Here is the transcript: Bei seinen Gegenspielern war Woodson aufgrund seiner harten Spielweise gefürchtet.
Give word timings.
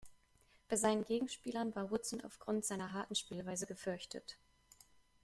Bei 0.67 0.77
seinen 0.77 1.05
Gegenspielern 1.05 1.75
war 1.75 1.91
Woodson 1.91 2.21
aufgrund 2.23 2.65
seiner 2.65 2.91
harten 2.91 3.13
Spielweise 3.13 3.67
gefürchtet. 3.67 4.39